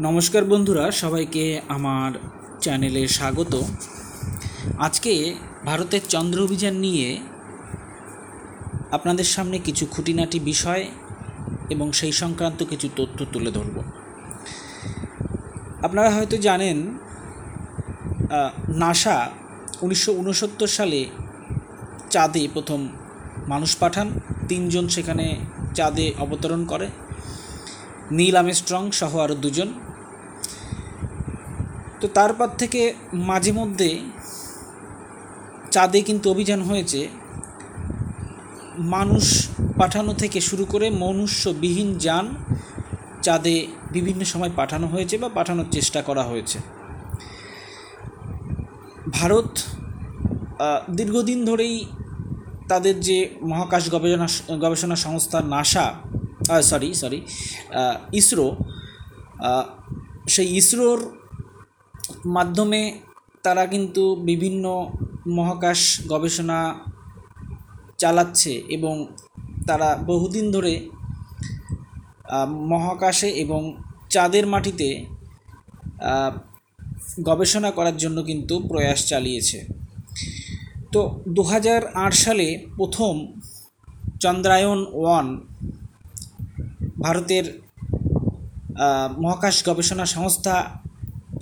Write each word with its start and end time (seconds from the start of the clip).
নমস্কার 0.00 0.44
বন্ধুরা, 0.44 0.90
সবাইকে 0.90 1.60
আমার 1.68 2.12
চ্যানেলে 2.60 3.08
স্বাগত। 3.08 3.62
আজকে 4.78 5.34
ভারতের 5.64 6.00
চন্দ্র 6.08 6.42
অভিযান 6.42 6.74
নিয়ে 6.74 7.18
আপনাদের 8.90 9.24
সামনে 9.24 9.58
কিছু 9.58 9.86
খুঁটিনাটি 9.86 10.40
বিষয় 10.40 10.84
এবং 11.70 11.92
সেই 11.92 12.12
সংক্রান্ত 12.12 12.62
কিছু 12.62 12.88
তথ্য 12.96 13.24
তুলে 13.32 13.50
ধরব। 13.50 13.82
আপনারা 15.82 16.10
হয়তো 16.10 16.36
জানেন 16.36 16.98
নাসা 18.68 19.30
উনিশশো 19.82 20.12
উনসত্তর 20.12 20.66
সালে 20.66 21.06
চাঁদে 22.10 22.48
প্রথম 22.52 22.88
মানুষ 23.48 23.76
পাঠান। 23.76 24.20
তিনজন 24.48 24.88
সেখানে 24.88 25.36
চাঁদে 25.74 26.14
অবতরণ 26.18 26.64
করে। 26.64 26.88
নীল 28.10 28.36
আমেস্ট্রং 28.36 28.82
সহ 28.90 29.12
আরও 29.18 29.34
দুজন। 29.34 29.68
তো 32.00 32.06
তারপর 32.08 32.48
থেকে 32.58 32.94
মাঝে 33.12 33.52
মধ্যে 33.52 33.90
চাঁদে 35.70 36.00
কিন্তু 36.02 36.26
অভিযান 36.30 36.60
হয়েছে। 36.62 37.08
মানুষ 38.78 39.24
পাঠানো 39.78 40.12
থেকে 40.14 40.40
শুরু 40.40 40.64
করে 40.64 40.90
মনুষ্যবিহীন 40.90 41.98
যান 41.98 42.26
চাঁদে 43.22 43.66
বিভিন্ন 43.92 44.24
সময় 44.24 44.50
পাঠানো 44.50 44.86
হয়েছে 44.86 45.18
বা 45.18 45.28
পাঠানোর 45.28 45.68
চেষ্টা 45.70 46.00
করা 46.02 46.22
হয়েছে। 46.22 46.58
ভারত 49.10 49.50
দীর্ঘদিন 50.90 51.44
ধরেই 51.44 51.76
তাদের 52.68 53.00
যে 53.00 53.18
মহাকাশ 53.42 53.90
গবেষণা 53.90 54.28
গবেষণা 54.58 54.96
সংস্থা 54.96 55.38
নাসা 55.40 55.86
সরি 56.46 56.94
সরি 56.94 57.18
ইসরো 58.12 58.48
সেই 60.28 60.48
ইসরোর 60.56 61.00
মাধ্যমে 62.26 62.80
তারা 63.42 63.64
কিন্তু 63.66 64.02
বিভিন্ন 64.24 64.64
মহাকাশ 65.26 65.80
গবেষণা 66.08 66.58
চালাচ্ছে 67.98 68.52
এবং 68.68 68.94
তারা 69.66 69.88
বহুদিন 70.06 70.46
ধরে 70.52 70.74
মহাকাশে 72.72 73.28
এবং 73.28 73.60
চাঁদের 74.10 74.46
মাটিতে 74.46 74.88
গবেষণা 77.22 77.70
করার 77.70 77.96
জন্য 77.96 78.18
কিন্তু 78.22 78.54
প্রয়াস 78.68 79.00
চালিয়েছে। 79.08 79.58
তো 80.92 81.00
দু 81.28 81.42
হাজার 81.42 81.80
আট 81.94 82.12
সালে 82.14 82.46
প্রথম 82.76 83.14
চন্দ্রায়ন 84.20 84.80
ওয়ান 84.92 85.26
ভারতের 87.04 87.44
মহাকাশ 89.22 89.56
গবেষণা 89.68 90.06
সংস্থা 90.16 90.54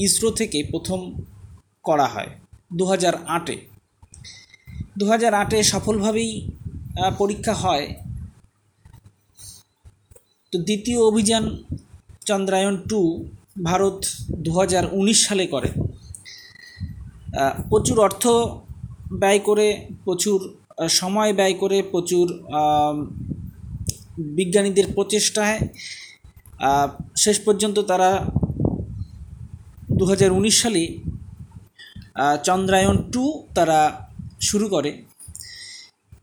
ইসরো 0.06 0.30
থেকে 0.30 0.58
প্রথম 0.72 1.00
করা 1.84 2.06
হয় 2.14 2.30
দু 2.78 2.84
হাজার 2.86 3.14
আটে। 3.36 3.56
দু 4.98 5.04
হাজার 5.12 5.32
আটে 5.42 5.58
সফলভাবেই 5.72 6.30
পরীক্ষা 7.18 7.54
হয়। 7.54 7.86
তো 10.52 10.56
দ্বিতীয় 10.68 11.00
অভিযান 11.10 11.44
চন্দ্রায়ন 12.28 12.74
টু 12.90 13.00
ভারত 13.64 13.98
দু 14.44 14.50
হাজার 14.58 14.84
উনিশ 14.92 15.18
সালে 15.26 15.46
করে। 15.46 15.70
প্রচুর 17.70 17.98
অর্থ 18.06 18.24
ব্যয় 19.22 19.40
করে, 19.48 19.68
প্রচুর 20.04 20.38
সময় 21.00 21.32
ব্যয় 21.38 21.56
করে, 21.62 21.78
প্রচুর 21.92 22.26
বিজ্ঞানীদের 24.38 24.86
প্রচেষ্টায় 24.94 25.58
শেষ 27.16 27.36
পর্যন্ত 27.46 27.76
তারা 27.90 28.10
দু 29.98 30.04
হাজার 30.04 30.30
উনিশ 30.32 30.54
সালে 30.62 30.84
চন্দ্রায়ন 32.44 32.96
টু 33.12 33.24
তারা 33.54 33.78
শুরু 34.40 34.66
করে। 34.68 34.90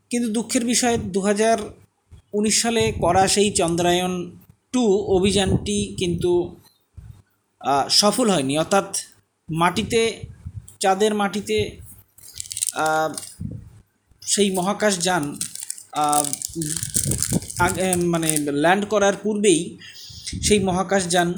কিন্তু 0.09 0.27
দুঃখের 0.33 0.63
বিষয় 0.65 0.95
দু 1.15 1.19
হাজার 1.21 1.57
উনিশ 2.33 2.55
সালে 2.61 2.83
করা 3.03 3.23
সেই 3.27 3.49
চন্দ্রায়ন 3.51 4.13
টু 4.73 4.83
অভিযানটি 5.17 5.77
কিন্তু 5.99 6.31
সফল 7.89 8.27
হয়নি। 8.33 8.53
অর্থাৎ 8.57 8.87
মাটিতে, 9.49 10.01
চাঁদের 10.79 11.13
মাটিতে 11.21 11.57
সেই 14.21 14.49
মহাকাশ 14.57 14.93
যান 14.99 15.23
মানে 18.13 18.29
ল্যান্ড 18.63 18.83
করার 18.85 19.15
পূর্বেই 19.23 19.61
সেই 20.43 20.59
মহাকাশ 20.59 21.03
যান 21.07 21.29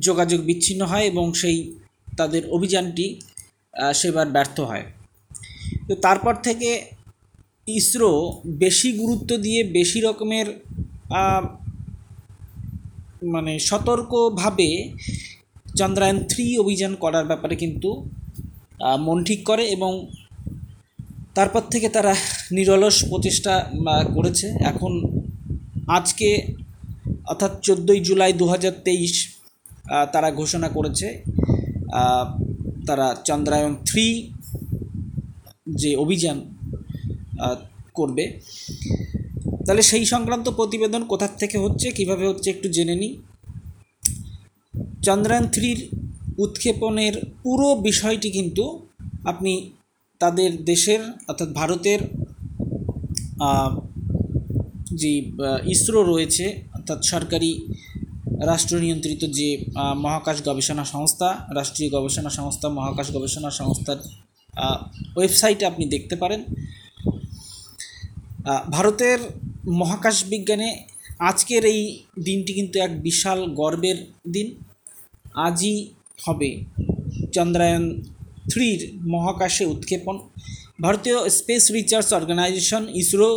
যোগাযোগ 0.00 0.40
বিচ্ছিন্ন 0.44 0.82
হয় 0.86 1.04
এবং 1.04 1.26
সেই 1.34 1.58
তাদের 2.16 2.42
অভিযানটি 2.50 3.06
সেবার 3.94 4.28
ব্যর্থ 4.30 4.56
হয়। 4.60 4.84
তো 5.88 5.94
তারপর 5.96 6.34
থেকে 6.42 6.70
ইসরো 7.68 8.10
বেশি 8.58 8.88
গুরুত্ব 8.92 9.30
দিয়ে 9.36 9.60
বেশি 9.78 9.98
রকমের 10.00 10.46
মানে 13.34 13.52
সতর্কভাবে 13.58 14.68
চন্দ্রায়ন 15.78 16.18
থ্রি 16.28 16.46
অভিযান 16.58 16.92
করার 16.94 17.24
ব্যাপারে 17.24 17.54
কিন্তু 17.56 17.90
মন 19.06 19.18
ঠিক 19.24 19.40
করে 19.44 19.64
এবং 19.66 19.92
তারপর 21.36 21.62
থেকে 21.72 21.88
তারা 21.96 22.12
নিরলস 22.56 22.96
প্রচেষ্টা 23.10 23.54
করেছে। 24.16 24.46
এখন 24.70 24.92
আজকে, 25.98 26.28
অর্থাৎ 27.30 27.52
চোদ্দোই 27.66 28.00
জুলাই 28.06 28.32
দু 28.40 28.44
হাজার 28.52 28.74
তেইশ 28.86 29.14
তারা 30.14 30.28
ঘোষণা 30.40 30.68
করেছে 30.76 31.08
তারা 32.88 33.06
চন্দ্রায়ন 33.28 33.72
থ্রি 33.88 34.06
যে 35.80 35.90
অভিযান 36.04 36.38
করবে। 37.98 38.24
তাহলে 39.66 39.82
সেই 39.90 40.04
সংক্রান্ত 40.12 40.46
প্রতিবেদন 40.58 41.02
কোথার 41.12 41.32
থেকে 41.40 41.56
হচ্ছে, 41.64 41.86
কীভাবে 41.96 42.24
হচ্ছে 42.30 42.48
একটু 42.54 42.66
জেনে 42.76 42.96
নিই। 43.02 43.12
চন্দ্রায়ন 45.06 45.46
থ্রির 45.54 45.78
উৎক্ষেপণের 46.44 47.14
পুরো 47.42 47.68
বিষয়টি 47.88 48.28
কিন্তু 48.36 48.64
আপনি 49.32 49.52
তাদের 50.20 50.50
দেশের 50.70 51.02
অর্থাৎ 51.30 51.48
ভারতের 51.60 52.00
যে 55.00 55.12
ইসরো 55.74 56.00
রয়েছে, 56.02 56.46
অর্থাৎ 56.76 57.00
সরকারি 57.12 57.50
রাষ্ট্র 58.50 58.74
নিয়ন্ত্রিত 58.84 59.22
যে 59.38 59.48
মহাকাশ 60.04 60.36
গবেষণা 60.48 60.84
সংস্থা, 60.94 61.28
রাষ্ট্রীয় 61.58 61.90
গবেষণা 61.96 62.30
সংস্থা, 62.38 62.66
মহাকাশ 62.78 63.06
গবেষণা 63.16 63.50
সংস্থার 63.60 63.98
ওয়েবসাইটে 65.16 65.64
আপনি 65.70 65.84
দেখতে 65.94 66.14
পারেন। 66.22 66.40
ভারতের 68.74 69.18
মহাকাশ 69.80 70.16
বিজ্ঞানে 70.32 70.68
আজকের 71.30 71.62
এই 71.72 71.80
দিনটি 72.26 72.52
কিন্তু 72.58 72.76
এক 72.86 72.92
বিশাল 73.06 73.38
গর্বের 73.60 73.98
দিন। 74.34 74.48
আজই 75.46 75.76
হবে 76.18 76.50
চন্দ্রায়ন 77.36 77.84
থ্রির 78.50 78.80
মহাকাশে 79.14 79.64
উৎক্ষেপণ। 79.72 80.16
ভারতীয় 80.84 81.18
স্পেস 81.38 81.64
রিসার্চ 81.76 82.08
অর্গানাইজেশন 82.18 82.82
ইসরো 83.02 83.30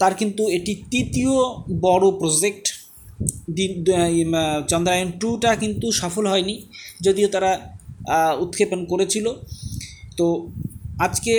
তার 0.00 0.14
কিন্তু 0.20 0.42
এটি 0.56 0.72
তৃতীয় 0.92 1.34
বড় 1.86 2.06
প্রজেক্ট। 2.20 2.64
চন্দ্রায়ন 4.70 5.08
টুটা 5.20 5.50
কিন্তু 5.62 5.86
সফল 6.02 6.24
হয়নি, 6.32 6.56
যদিও 7.06 7.28
তারা 7.34 7.50
উৎক্ষেপণ 8.44 8.80
করেছিল। 8.92 9.26
তো 10.18 10.26
আজকে 11.06 11.34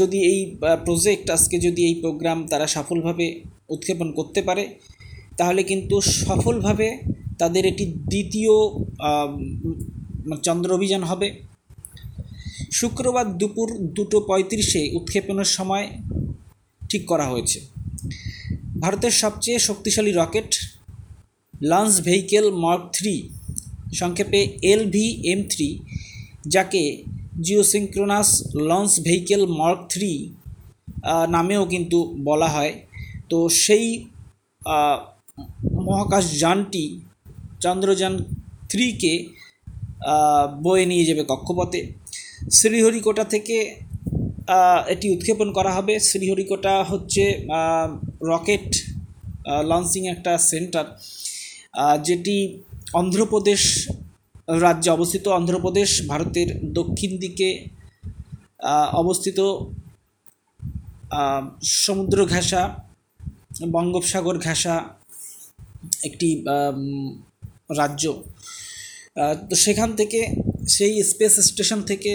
যদি 0.00 0.18
এই 0.30 0.40
প্রজেক্ট, 0.86 1.26
আজকে 1.36 1.56
যদি 1.66 1.80
এই 1.88 1.94
প্রোগ্রাম 2.02 2.38
তারা 2.52 2.66
সফলভাবে 2.76 3.26
উৎক্ষেপণ 3.74 4.08
করতে 4.18 4.40
পারে, 4.48 4.64
তাহলে 5.38 5.60
কিন্তু 5.70 5.96
সফলভাবে 6.26 6.88
তাদের 7.40 7.62
এটি 7.72 7.84
দ্বিতীয় 8.12 8.54
চন্দ্র 10.46 10.68
অভিযান 10.78 11.02
হবে। 11.10 11.28
শুক্রবার 12.78 13.26
দুপুর 13.40 13.68
দুটো 13.96 14.16
পঁয়ত্রিশে 14.28 14.82
উৎক্ষেপণের 14.98 15.50
সময় 15.56 15.86
ঠিক 16.90 17.02
করা 17.10 17.26
হয়েছে। 17.32 17.58
ভারতের 18.82 19.14
সবচেয়ে 19.22 19.58
শক্তিশালী 19.68 20.12
rocket 20.20 20.50
launch 21.70 21.94
vehicle 22.06 22.46
mark 22.64 22.82
three 22.96 23.14
সংক্ষেপে 24.00 24.40
এল 24.72 24.82
ভি 24.94 25.06
এম 25.32 25.40
থ্রি, 25.52 25.68
যাকে 26.54 26.82
geosynchronous 27.46 28.28
launch 28.70 28.92
vehicle 29.06 29.42
mark 29.60 29.80
three 29.92 30.12
নামেও 31.34 31.62
কিন্তু 31.72 31.98
বলা 32.28 32.48
হয়। 32.54 32.72
তো 33.30 33.38
সেই 33.64 33.86
মহাকাশ 35.86 36.24
যানটি 36.42 36.84
চন্দ্রযান 37.64 38.14
থ্রিকে 38.70 39.14
বয়ে 40.64 40.84
নিয়ে 40.90 41.04
যাবে 41.08 41.22
কক্ষপথে। 41.30 41.80
শ্রীহরিকোটা 42.58 43.24
থেকে 43.34 43.56
এটি 44.94 45.06
উৎক্ষেপণ 45.14 45.48
করা 45.58 45.70
হবে। 45.76 45.94
শ্রীহরিকোটা 46.08 46.74
হচ্ছে 46.90 47.24
রকেট 48.32 48.66
লঞ্চিং 49.70 50.02
একটা 50.14 50.32
সেন্টার 50.50 50.86
যেটি 52.06 52.36
অন্ধ্রপ্রদেশ 53.00 53.62
রাজ্যে 54.64 54.90
অবস্থিত। 54.96 55.24
অন্ধ্রপ্রদেশ 55.38 55.90
ভারতের 56.10 56.48
দক্ষিণ 56.78 57.12
দিকে 57.24 57.48
অবস্থিত 59.02 59.38
সমুদ্র 61.84 62.18
ঘেঁষা 62.32 62.62
বঙ্গোপসাগর 63.74 64.36
ঘেঁষা 64.46 64.74
একটি 66.08 66.28
রাজ্য। 67.80 68.04
তো 69.48 69.54
সেখান 69.64 69.90
থেকে, 70.00 70.20
সেই 70.76 70.94
স্পেস 71.10 71.34
স্টেশন 71.48 71.80
থেকে 71.90 72.12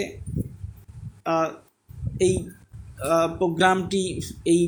এই 2.26 2.34
প্রোগ্রামটি 3.40 4.02
এই 4.52 4.60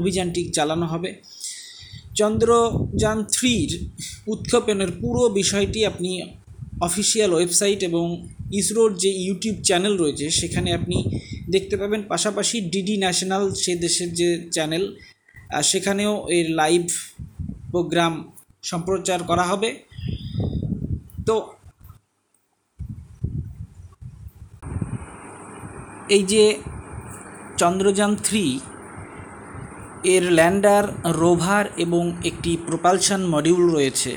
অভিযানটি 0.00 0.40
চালানো 0.56 0.86
হবে। 0.92 1.10
চন্দ্রযান 2.18 3.18
থ্রির 3.34 3.70
উৎক্ষেপণের 4.32 4.90
পুরো 5.00 5.22
বিষয়টি 5.40 5.80
আপনি 5.90 6.10
অফিসিয়াল 6.88 7.30
ওয়েবসাইট 7.34 7.80
এবং 7.90 8.06
ইসরোর 8.60 8.90
যে 9.02 9.10
ইউটিউব 9.24 9.56
চ্যানেল 9.68 9.94
রয়েছে, 10.02 10.26
সেখানে 10.40 10.68
আপনি 10.78 10.96
দেখতে 11.54 11.74
পাবেন। 11.80 12.00
পাশাপাশি 12.12 12.56
ডিডি 12.72 12.94
ন্যাশনাল 13.04 13.44
সে 13.62 13.72
দেশের 13.84 14.10
যে 14.20 14.28
চ্যানেল 14.54 14.84
সেখানেও 15.70 16.12
এর 16.38 16.46
লাইভ 16.60 16.84
প্রোগ্রাম 17.72 18.14
সম্প্রচার 18.70 19.18
করা 19.30 19.44
হবে। 19.50 19.70
তো 21.28 21.36
এই 26.16 26.24
যে 26.32 26.44
চন্দ্রযান 27.60 28.12
থ্রি 28.26 28.44
এর 30.14 30.24
ল্যান্ডার, 30.38 30.84
রোভার 31.20 31.64
এবং 31.84 32.04
একটি 32.30 32.52
প্রোপালশন 32.68 33.20
মডিউল 33.34 33.64
রয়েছে, 33.76 34.12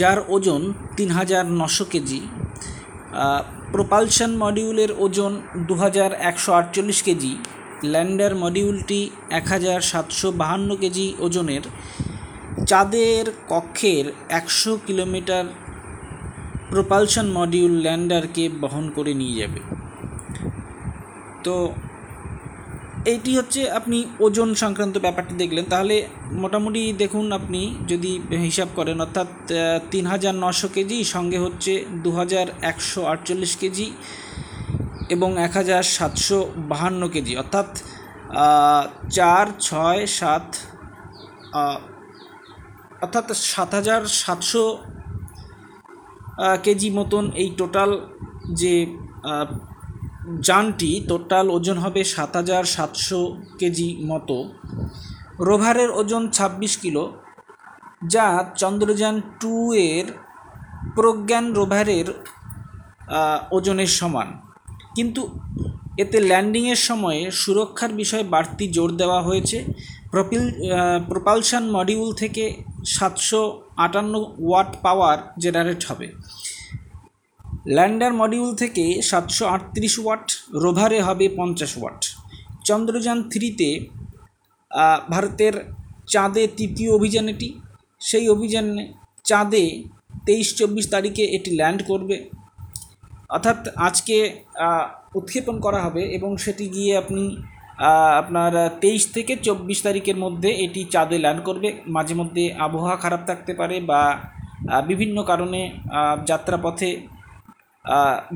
যার 0.00 0.18
ওজন 0.34 0.62
তিন 0.96 1.08
হাজার 1.18 1.44
নশো 1.60 1.84
কেজি। 1.92 2.20
প্রোপালশন 3.72 4.32
মডিউলের 4.44 4.90
ওজন 5.04 5.32
দু 5.68 5.74
হাজার 5.82 6.10
একশো 6.30 6.50
আটচল্লিশ 6.60 6.98
কেজি। 7.06 7.32
ল্যান্ডার 7.92 8.32
মডিউলটি 8.44 9.00
এক 9.38 9.44
হাজার 9.54 9.80
সাতশো 9.90 10.28
বাহান্ন 10.40 10.70
কেজি 10.82 11.06
ওজনের। 11.26 11.64
চাঁদের 12.70 13.24
কক্ষের 13.52 14.04
একশো 14.38 14.72
কিলোমিটার 14.86 15.44
প্রোপালশন 16.72 17.26
মডিউল 17.38 17.74
ল্যান্ডারকে 17.84 18.44
বহন 18.62 18.84
করে 18.96 19.12
নিয়ে 19.20 19.34
যাবে। 19.40 19.60
তো 21.44 21.54
এইটি 23.12 23.32
হচ্ছে 23.38 23.60
আপনি 23.78 23.98
ওজন 24.26 24.48
সংক্রান্ত 24.62 24.96
ব্যাপারটি 25.04 25.34
দেখলেন। 25.42 25.64
তাহলে 25.72 25.96
মোটামুটি 26.42 26.82
দেখুন 27.02 27.26
আপনি 27.38 27.60
যদি 27.92 28.12
হিসাব 28.46 28.68
করেন, 28.78 28.96
অর্থাৎ 29.04 29.30
তিন 29.92 30.04
হাজার 30.12 30.34
নশো 30.44 30.68
কেজি, 30.76 30.98
সঙ্গে 31.14 31.38
হচ্ছে 31.44 31.72
দু 32.04 32.10
হাজার 32.20 32.46
একশো 32.70 33.00
আটচল্লিশ 33.12 33.52
কেজি 33.62 33.86
এবং 35.14 35.30
এক 35.46 35.52
হাজার 35.60 35.82
সাতশো 35.96 36.38
বাহান্ন 36.70 37.02
কেজি। 37.14 37.32
অর্থাৎ 37.42 37.68
চার, 39.16 39.44
ছয়, 39.68 40.00
সাত 40.20 40.46
অর্থাৎ 43.04 43.26
সাত 43.52 43.70
হাজার 43.78 44.00
সাতশো 44.22 44.64
কেজি 46.64 46.88
মতন 46.90 47.24
এই 47.42 47.48
টোটাল 47.60 47.90
যে 48.60 48.74
যানটি 50.48 50.90
টোটাল 51.08 51.46
ওজন 51.56 51.76
হবে 51.84 52.00
সাত 52.14 52.32
হাজার 52.36 52.64
সাতশো 52.74 53.20
কেজি 53.60 53.88
মতো। 54.10 54.36
রোভারের 55.48 55.90
ওজন 56.00 56.22
ছাব্বিশ 56.36 56.72
কিলো, 56.82 57.04
যা 58.14 58.26
চন্দ্রযান 58.60 59.16
টু 59.40 59.54
এর 59.90 60.06
প্রজ্ঞান 60.96 61.46
রোভারের 61.58 62.06
ওজনের 63.56 63.90
সমান। 63.98 64.28
কিন্তু 64.96 65.22
এতে 66.02 66.18
ল্যান্ডিংয়ের 66.30 66.80
সময়ে 66.88 67.22
সুরক্ষার 67.42 67.92
বিষয়ে 68.00 68.24
বাড়তি 68.34 68.64
জোর 68.76 68.90
দেওয়া 69.00 69.20
হয়েছে। 69.22 69.58
প্রপিল 70.12 70.42
প্রপালশন 71.10 71.64
মডিউল 71.76 72.10
থেকে 72.14 72.44
সাতশো 72.96 73.40
আটান্ন 73.84 74.14
ওয়াট 74.46 74.70
পাওয়ার 74.84 75.18
জেনারেট 75.42 75.82
হবে। 75.88 76.06
ল্যান্ডার 77.76 78.12
মডিউল 78.20 78.50
থেকে 78.62 78.84
সাতশো 79.10 79.44
আটত্রিশ 79.54 79.94
ওয়াট, 80.04 80.26
রোভারে 80.64 80.98
হবে 81.08 81.26
পঞ্চাশ 81.38 81.72
ওয়াট। 81.80 82.00
চন্দ্রযান 82.68 83.18
থ্রিতে 83.30 83.70
ভারতের 85.12 85.54
চাঁদে 86.12 86.42
তৃতীয় 86.58 86.90
অভিযান 86.98 87.26
এটি। 87.32 87.48
সেই 88.00 88.26
অভিযানে 88.34 88.84
চাঁদে 89.28 89.64
তেইশ 90.26 90.48
চব্বিশ 90.58 90.86
তারিখে 90.94 91.24
এটি 91.36 91.50
ল্যান্ড 91.60 91.80
করবে। 91.90 92.16
অর্থাৎ 93.36 93.58
আজকে 93.88 94.16
উৎক্ষেপণ 95.18 95.56
করা 95.64 95.80
হবে 95.86 96.02
এবং 96.16 96.30
সেটি 96.44 96.64
গিয়ে 96.74 96.92
আপনি 97.02 97.22
আপনার 98.20 98.52
তেইশ 98.82 99.02
থেকে 99.16 99.32
চব্বিশ 99.46 99.78
তারিখের 99.86 100.18
মধ্যে 100.24 100.50
এটি 100.64 100.80
চাঁদে 100.94 101.16
ল্যান্ড 101.24 101.40
করবে। 101.48 101.68
মাঝে 101.96 102.14
মধ্যে 102.20 102.44
আবহাওয়া 102.66 102.98
খারাপ 103.04 103.22
থাকতে 103.30 103.52
পারে 103.60 103.76
বা 103.90 104.00
বিভিন্ন 104.90 105.16
কারণে 105.30 105.60
যাত্রাপথে 106.30 106.90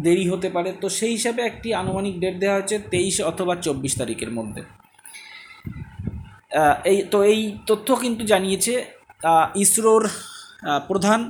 দেরি 0.04 0.24
হতে 0.32 0.48
পারে। 0.56 0.70
তো 0.82 0.86
সেই 0.98 1.12
হিসাবে 1.16 1.40
একটি 1.50 1.68
আনুমানিক 1.82 2.14
ডেট 2.22 2.36
দেওয়া 2.42 2.56
হয়েছে 2.58 2.76
তেইশ 2.92 3.16
অথবা 3.30 3.54
চব্বিশ 3.66 3.92
তারিখের 4.00 4.30
মধ্যে। 4.38 4.62
এই, 6.90 6.98
তো 7.12 7.18
এই 7.32 7.40
তথ্য 7.68 7.88
কিন্তু 8.02 8.22
জানিয়েছে 8.32 8.74
ইসরোর 9.64 10.04
প্রধান। 10.88 11.20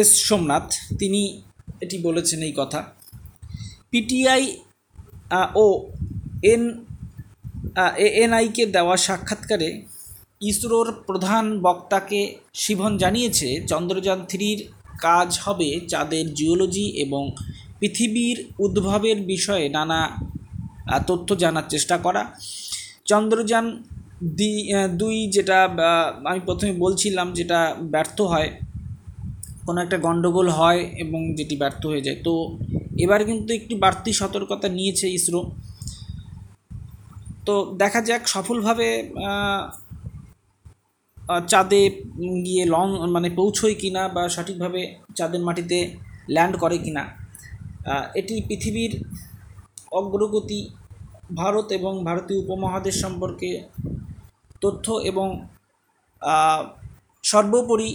এস 0.00 0.10
সোমনাথ। 0.28 0.66
তিনি 1.00 1.22
এটি 1.84 1.96
বলেছেন 2.06 2.40
এই 2.48 2.54
কথা। 2.60 2.80
পিটিআই 3.90 4.42
ও, 5.64 5.66
এন 6.52 6.62
এএনআইকে 8.06 8.64
দেওয়া 8.76 8.96
সাক্ষাৎকারে 9.06 9.68
ইসরোর 10.50 10.88
প্রধান 11.08 11.44
বক্তাকে 11.66 12.20
শিভন 12.62 12.92
জানিয়েছে, 13.02 13.48
চন্দ্রযান 13.70 14.20
থ্রির 14.30 14.60
কাজ 15.06 15.28
হবে 15.44 15.68
চাঁদের 15.92 16.24
জিওলজি 16.38 16.86
এবং 17.04 17.22
পৃথিবীর 17.80 18.38
উদ্ভবের 18.64 19.18
বিষয়ে 19.32 19.66
নানা 19.76 20.00
তথ্য 21.08 21.28
জানার 21.42 21.66
চেষ্টা 21.72 21.96
করা। 22.04 22.22
চন্দ্রযান 23.10 23.66
দুই 25.00 25.16
যেটা 25.34 25.58
আমি 26.30 26.40
প্রথমে 26.48 26.72
বলছিলাম 26.84 27.26
যেটা 27.38 27.60
ব্যর্থ 27.92 28.18
হয় 28.32 28.48
কোনো 29.66 29.78
একটা 29.84 29.98
গণ্ডগোল 30.06 30.48
হয় 30.58 30.80
এবং 31.04 31.20
যেটি 31.38 31.54
ব্যর্থ 31.62 31.82
হয়ে 31.92 32.04
যায়। 32.06 32.18
তো 32.26 32.32
এবার 33.04 33.20
কিন্তু 33.28 33.50
একটি 33.58 33.74
বাড়তি 33.84 34.10
সতর্কতা 34.20 34.66
নিয়েছে 34.78 35.06
ইসরো। 35.18 35.40
তো 37.46 37.54
দেখা 37.82 38.00
যাক 38.08 38.22
সফলভাবে 38.34 38.88
চাঁদে 41.50 41.82
গিয়ে 42.46 42.64
লং 42.74 42.86
মানে 43.14 43.28
পৌঁছয় 43.38 43.74
কি 43.80 43.88
না 43.96 44.02
বা 44.14 44.22
সঠিকভাবে 44.34 44.80
চাঁদের 45.18 45.42
মাটিতে 45.46 45.78
ল্যান্ড 46.34 46.54
করে 46.62 46.76
কি 46.84 46.90
না 46.98 47.04
এটি 48.20 48.34
পৃথিবীর 48.48 48.92
অগ্রগতি, 49.98 50.60
ভারত 51.40 51.66
এবং 51.78 51.92
ভারতীয় 52.08 52.38
উপমহাদেশ 52.44 52.94
সম্পর্কে 53.04 53.50
তথ্য 54.62 54.86
এবং 55.10 55.28
সর্বোপরি 57.24 57.90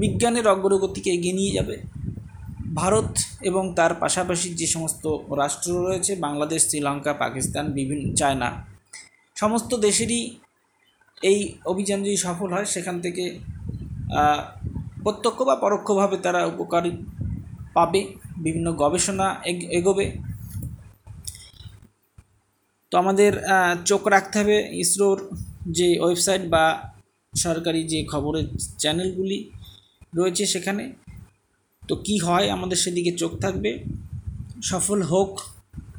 বিজ্ঞানের 0.00 0.46
অগ্রগতিকে 0.54 1.10
এগিয়ে 1.16 1.36
নিয়ে 1.38 1.52
যাবে। 1.58 1.76
ভারত 2.80 3.10
এবং 3.48 3.64
তার 3.78 3.92
পাশাপাশি 4.02 4.48
যে 4.60 4.66
সমস্ত 4.74 5.04
রাষ্ট্র 5.40 5.70
রয়েছে, 5.86 6.12
বাংলাদেশ, 6.26 6.60
শ্রীলঙ্কা, 6.68 7.12
পাকিস্তান, 7.22 7.64
বিভিন্ন 7.78 8.04
চায়না, 8.20 8.48
সমস্ত 9.36 9.70
দেশেরই 9.86 10.22
এই 11.30 11.38
অভিযান 11.72 11.98
যদি 12.06 12.18
সফল 12.26 12.48
হয়, 12.54 12.68
সেখান 12.74 12.96
থেকে 13.04 13.24
প্রত্যক্ষ 15.04 15.38
বা 15.48 15.56
পরোক্ষভাবে 15.64 16.16
তারা 16.26 16.40
উপকারী 16.52 16.90
পাবে, 17.76 18.00
বিভিন্ন 18.44 18.68
গবেষণা 18.82 19.26
এগোবে। 19.78 20.06
তো 22.92 22.94
আমাদের 23.02 23.32
চোখ 23.90 24.02
রাখতে 24.14 24.36
হবে 24.40 24.56
ইসরোর 24.84 25.18
যে 25.78 25.88
ওয়েবসাইট 26.04 26.42
বা 26.54 26.64
সরকারি 27.32 27.80
যে 27.92 27.98
খবরের 28.12 28.46
চ্যানেলগুলি 28.82 29.38
রয়েছে 30.16 30.46
সেখানে। 30.46 30.92
তো 31.88 31.96
কি 31.96 32.18
হয়? 32.18 32.50
আমাদের 32.50 32.76
সেদিকে 32.76 33.12
চোখ 33.12 33.32
থাকবে। 33.40 33.84
সফল 34.62 35.02
হোক 35.02 35.40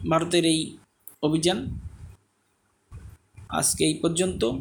ভারতের 0.09 0.45
এই 0.45 0.77
অভিযান। 1.23 1.79
আজকে 3.49 3.85
এই 3.85 3.93
পর্যন্ত। 3.93 4.51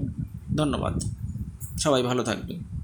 ধন্যবাদ। 0.56 0.94
সবাই 1.80 2.02
ভালো 2.02 2.22
থাকবে 2.22 2.75